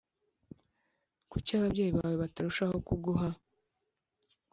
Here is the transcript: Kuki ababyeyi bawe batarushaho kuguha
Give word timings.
Kuki 1.31 1.49
ababyeyi 1.57 1.91
bawe 1.97 2.15
batarushaho 2.23 2.75
kuguha 2.87 3.29